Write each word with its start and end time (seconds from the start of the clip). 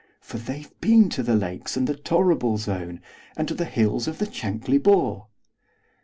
For 0.19 0.39
they've 0.39 0.71
been 0.81 1.09
to 1.11 1.21
the 1.21 1.35
Lakes, 1.35 1.77
and 1.77 1.85
the 1.85 1.93
Torrible 1.93 2.57
Zone, 2.57 3.01
And 3.37 3.49
the 3.49 3.65
hills 3.65 4.07
of 4.07 4.17
the 4.17 4.25
Chankly 4.25 4.79
Bore." 4.81 5.27